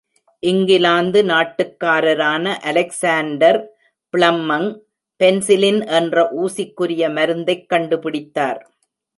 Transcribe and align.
இங்கிலாந்து 0.43 1.19
நாட்டுக்காரரான 1.23 2.53
Alexander 2.61 3.59
Fleming 4.13 4.67
penicillin 5.19 5.81
என்ற 5.99 6.23
ஊசிக்குரிய 6.41 7.11
மருந்தைக் 7.13 7.69
கண்டு 7.69 7.99
பிடித்தார். 7.99 8.61